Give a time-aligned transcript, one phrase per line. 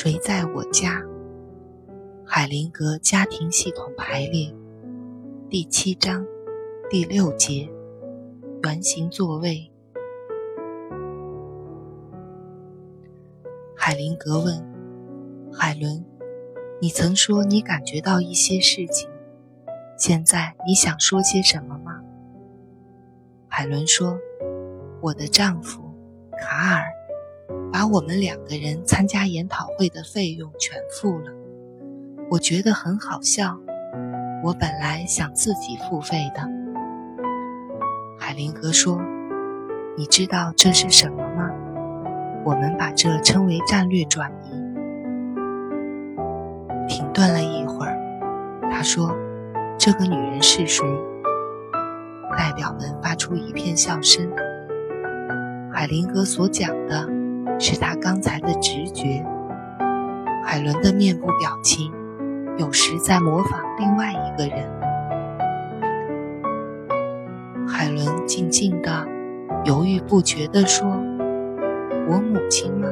[0.00, 1.02] 谁在我家？
[2.24, 4.54] 海灵格家庭系统排列
[5.50, 6.24] 第七章
[6.88, 7.68] 第六节
[8.62, 9.72] 圆形座位。
[13.76, 14.64] 海灵格问
[15.52, 16.04] 海伦
[16.80, 19.10] ：“你曾说你感觉到一些事情，
[19.98, 22.00] 现在你想说些什么吗？”
[23.50, 24.16] 海伦说
[25.02, 25.82] ：“我的丈夫
[26.38, 26.84] 卡尔。”
[27.72, 31.32] 把我们两个人参加研讨会的费用全付了，
[32.30, 33.58] 我觉得很好笑。
[34.42, 36.40] 我本来想自己付费的。
[38.18, 39.00] 海灵格说
[39.98, 41.50] ：“你知道这是什么吗？
[42.44, 44.50] 我们把这称为战略转移。”
[46.88, 47.98] 停顿了一会儿，
[48.70, 49.14] 他说
[49.78, 50.86] ：“这个女人是谁？”
[52.38, 54.30] 代表们发出一片笑声。
[55.72, 57.17] 海灵格所讲的。
[57.58, 59.24] 是他刚才的直觉。
[60.44, 61.92] 海伦的面部表情
[62.56, 64.66] 有时在模仿另外一个人。
[67.68, 69.06] 海伦静静的、
[69.64, 70.88] 犹豫不决地说
[72.08, 72.88] ：“我母亲吗？”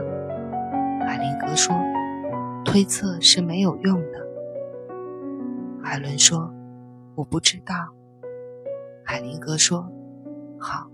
[1.07, 1.75] 海灵格说
[2.65, 4.27] ：“推测是没有用的。”
[5.83, 6.53] 海伦说
[7.17, 7.75] ：“我不知道。”
[9.03, 9.89] 海灵格说
[10.61, 10.89] ：“好，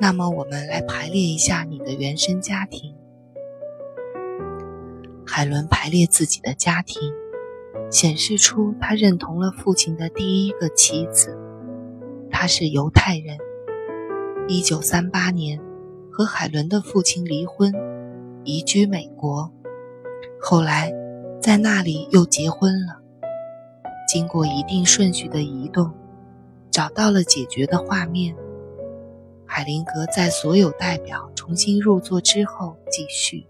[0.00, 2.94] 那么我们来排列一下你的原生家庭。”
[5.36, 7.12] 海伦排列自己的家庭，
[7.90, 11.36] 显示出他认同了父亲的第一个妻子。
[12.30, 13.36] 他是犹太人。
[14.46, 15.60] 一九三八年，
[16.08, 17.74] 和海伦的父亲离婚，
[18.44, 19.50] 移居美国。
[20.40, 20.92] 后来，
[21.42, 23.00] 在那里又结婚了。
[24.06, 25.90] 经过一定顺序的移动，
[26.70, 28.36] 找到了解决的画面。
[29.44, 33.48] 海灵格在所有代表重新入座之后，继续。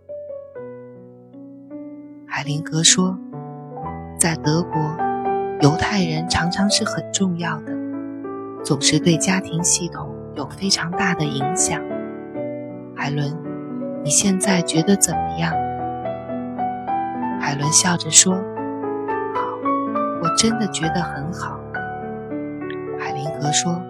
[2.37, 3.17] 海灵格说
[4.19, 4.83] ：“在德国，
[5.61, 7.73] 犹太人常常是很重要的，
[8.65, 11.81] 总是对家庭系统有非常大的影响。”
[12.97, 13.33] 海伦，
[14.03, 15.55] 你现在觉得怎么样？
[17.41, 18.35] 海伦笑着说
[19.33, 19.43] ：“好，
[20.21, 21.57] 我真的觉得很好。”
[22.99, 23.81] 海灵格说：“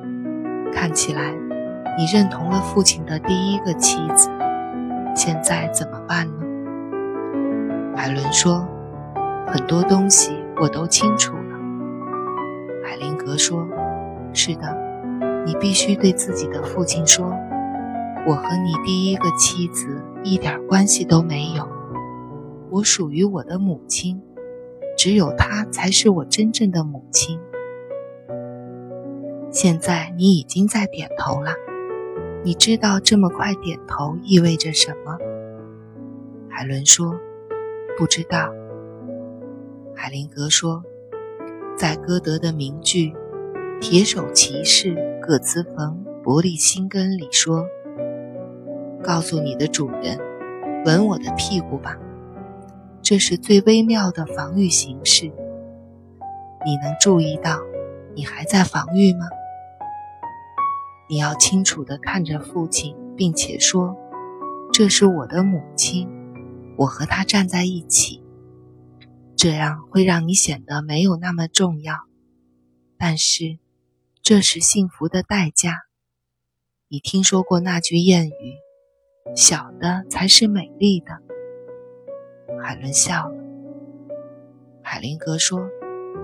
[0.70, 1.32] 看起来，
[1.96, 4.28] 你认同了父亲的第一个妻子，
[5.16, 6.34] 现在怎么办呢？”
[7.96, 8.66] 海伦说
[9.46, 11.42] ：“很多东西我都清楚了。”
[12.84, 13.66] 海灵格说
[14.34, 14.76] ：“是的，
[15.46, 17.24] 你必须对自己的父亲说，
[18.26, 21.68] 我和你第一个妻子一点关系都没有。
[22.70, 24.20] 我属于我的母亲，
[24.98, 27.38] 只有她才是我真正的母亲。
[29.50, 31.52] 现在你已经在点头了，
[32.42, 35.16] 你知道这么快点头意味着什么？”
[36.50, 37.14] 海伦说。
[37.96, 38.52] 不知道，
[39.94, 40.82] 海灵格说，
[41.76, 43.12] 在歌德的名句
[43.80, 47.64] 《铁手骑士葛兹冯伯利辛根》里说
[49.00, 50.18] ：“告诉你的主人，
[50.84, 51.96] 吻我的屁股吧，
[53.00, 55.26] 这是最微妙的防御形式。
[56.66, 57.60] 你能注意到，
[58.16, 59.26] 你还在防御吗？
[61.08, 63.96] 你要清楚地看着父亲，并且说：
[64.72, 66.08] 这是我的母亲。”
[66.76, 68.22] 我和他站在一起，
[69.36, 71.94] 这样会让你显得没有那么重要。
[72.98, 73.58] 但是，
[74.22, 75.82] 这是幸福的代价。
[76.88, 78.54] 你听说过那句谚语
[79.36, 81.20] ：“小的才是美丽的。”
[82.62, 83.36] 海伦笑了。
[84.82, 85.68] 海林格说：“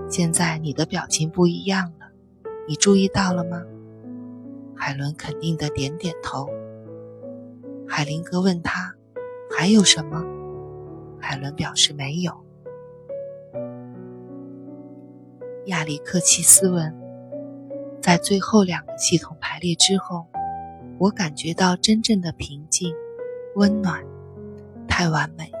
[0.09, 2.11] 现在你的表情不一样了，
[2.67, 3.63] 你注意到了吗？”
[4.75, 6.49] 海伦肯定的点点头。
[7.87, 8.95] 海林格问他
[9.55, 10.23] ：“还有什么？”
[11.21, 12.33] 海伦表示没有。
[15.67, 16.93] 亚历克奇斯问
[18.01, 20.25] ：“在最后两个系统排列之后，
[20.97, 22.91] 我感觉到真正的平静、
[23.55, 24.03] 温暖，
[24.87, 25.59] 太完美了。”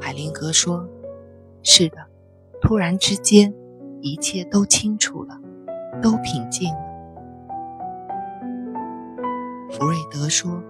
[0.00, 0.88] 海灵格说
[1.62, 1.98] ：“是的，
[2.62, 3.54] 突然之间，
[4.00, 5.38] 一切都清楚了，
[6.00, 6.80] 都平静了。”
[9.70, 10.62] 福瑞德说：“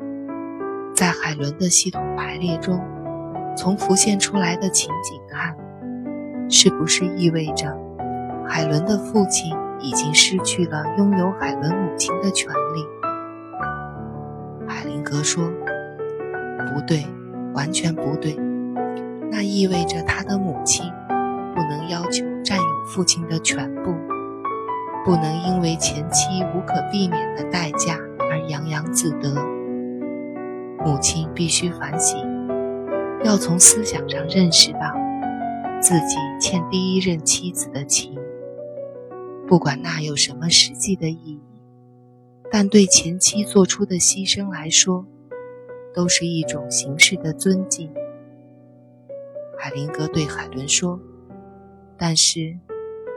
[0.94, 2.84] 在海伦的系统排列中。”
[3.60, 5.54] 从浮现出来的情景看，
[6.48, 7.76] 是不是意味着
[8.48, 12.86] 海伦的父亲已经失去了拥有海伦母亲的权利？
[14.66, 15.44] 海灵格说
[16.72, 17.06] ：“不对，
[17.52, 18.34] 完全不对。
[19.30, 20.90] 那意味着他的母亲
[21.54, 23.94] 不能要求占有父亲的全部，
[25.04, 27.98] 不能因为前妻无可避免的代价
[28.30, 29.34] 而洋洋自得。
[30.82, 32.26] 母亲必须反省。”
[33.22, 34.94] 要从思想上认识到
[35.80, 38.18] 自己欠第一任妻子的情，
[39.46, 41.40] 不管那有什么实际的意义，
[42.50, 45.04] 但对前妻做出的牺牲来说，
[45.94, 47.92] 都是一种形式的尊敬。
[49.58, 50.98] 海灵格对海伦说
[51.98, 52.56] ：“但是，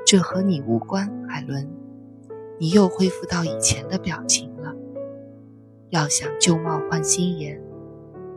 [0.06, 1.70] 这和你无关，海伦。
[2.60, 4.74] 你又恢复到以前的表情了。
[5.90, 7.60] 要想旧貌换新颜，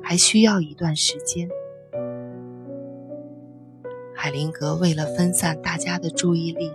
[0.08, 1.48] 还需要一段时间。”
[4.14, 6.72] 海灵格为了分散大家的注意力，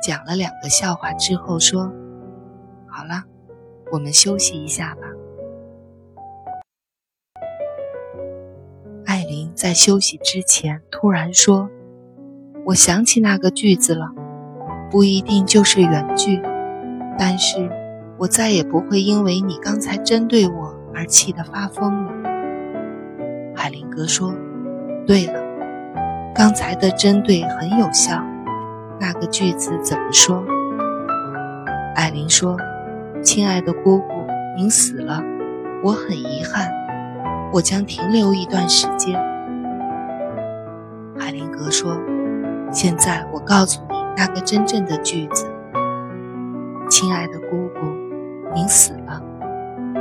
[0.00, 1.92] 讲了两个笑话之后说
[2.86, 3.24] ：“好了，
[3.90, 5.02] 我们休息一下吧。”
[9.04, 11.68] 艾琳在休息之前突然说
[12.66, 14.12] ：“我想起那个句子了，
[14.88, 16.40] 不一定就是原句，
[17.18, 17.68] 但是
[18.18, 22.12] 我再也不会因为你刚才针对我而气得发疯了。”
[23.56, 24.32] 海灵格说
[25.06, 25.42] ：“对了。”
[26.34, 28.22] 刚才的针对很有效，
[29.00, 30.44] 那个句子怎么说？
[31.94, 32.58] 艾琳说
[33.24, 35.22] ：“亲爱的姑姑，您死了，
[35.82, 36.70] 我很遗憾，
[37.54, 39.18] 我将停留一段时间。”
[41.18, 41.98] 海灵格说
[42.70, 45.46] ：“现在我告诉你那个真正的句子，
[46.90, 47.86] 亲爱的姑姑，
[48.54, 49.22] 您死了，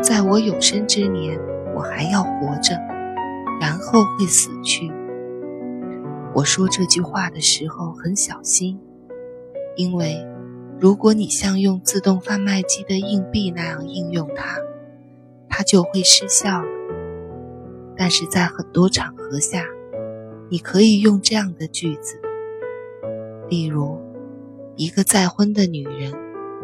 [0.02, 1.40] 在我有生之年，
[1.74, 2.78] 我还要活着，
[3.86, 4.92] 后会死去。”
[6.36, 8.78] 我说这句话的时候很小心，
[9.78, 10.18] 因为
[10.80, 14.58] 如果你像用自动贩卖机的硬币那样应用它，
[15.48, 16.68] 它就会失效了。
[17.96, 19.64] 但是在很多场合下，
[20.50, 22.20] 你可以用这样的句子，
[23.48, 23.98] 例如，
[24.76, 26.14] 一个再婚的女人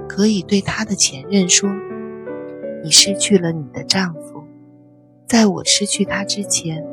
[0.09, 1.69] 可以对她的前任说
[2.83, 4.43] ：“你失去了你的丈夫，
[5.25, 6.85] 在我失去他之前，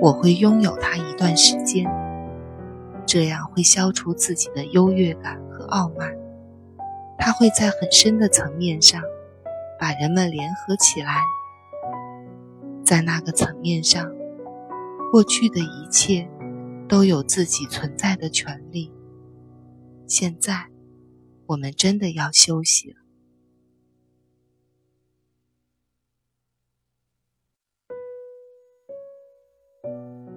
[0.00, 1.84] 我会拥有它一段时间。”
[3.06, 6.14] 这样会消除自己的优越感和傲慢，
[7.18, 9.02] 它会在很深的层面上
[9.80, 11.16] 把人们联合起来。
[12.84, 14.08] 在那个层面上，
[15.10, 16.28] 过去的一切
[16.88, 18.92] 都有自己存在的权利。
[20.06, 20.68] 现在，
[21.46, 22.99] 我们真的要休息了。